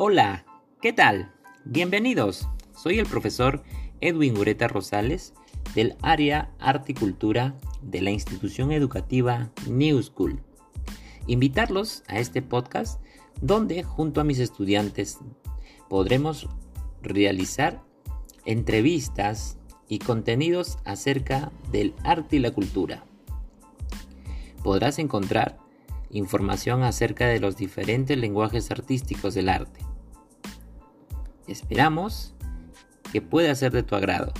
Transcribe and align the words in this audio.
Hola, 0.00 0.46
¿qué 0.80 0.92
tal? 0.92 1.32
Bienvenidos. 1.64 2.48
Soy 2.72 3.00
el 3.00 3.06
profesor 3.06 3.64
Edwin 4.00 4.36
Ureta 4.36 4.68
Rosales 4.68 5.34
del 5.74 5.96
área 6.02 6.52
Arte 6.60 6.92
y 6.92 6.94
Cultura 6.94 7.56
de 7.82 8.00
la 8.00 8.12
institución 8.12 8.70
educativa 8.70 9.50
New 9.68 10.00
School. 10.00 10.40
Invitarlos 11.26 12.04
a 12.06 12.20
este 12.20 12.42
podcast 12.42 13.02
donde 13.42 13.82
junto 13.82 14.20
a 14.20 14.24
mis 14.24 14.38
estudiantes 14.38 15.18
podremos 15.88 16.48
realizar 17.02 17.82
entrevistas 18.44 19.58
y 19.88 19.98
contenidos 19.98 20.78
acerca 20.84 21.50
del 21.72 21.92
arte 22.04 22.36
y 22.36 22.38
la 22.38 22.52
cultura. 22.52 23.04
Podrás 24.62 25.00
encontrar 25.00 25.58
información 26.10 26.84
acerca 26.84 27.26
de 27.26 27.40
los 27.40 27.56
diferentes 27.56 28.16
lenguajes 28.16 28.70
artísticos 28.70 29.34
del 29.34 29.48
arte. 29.48 29.87
Esperamos 31.48 32.34
que 33.10 33.22
pueda 33.22 33.54
ser 33.54 33.72
de 33.72 33.82
tu 33.82 33.94
agrado. 33.94 34.32